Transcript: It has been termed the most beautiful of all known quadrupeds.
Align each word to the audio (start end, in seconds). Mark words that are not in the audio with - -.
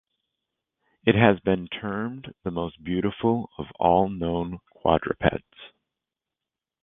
It 1.05 1.13
has 1.13 1.39
been 1.41 1.67
termed 1.67 2.33
the 2.43 2.49
most 2.49 2.83
beautiful 2.83 3.51
of 3.59 3.65
all 3.79 4.09
known 4.09 4.57
quadrupeds. 4.71 5.53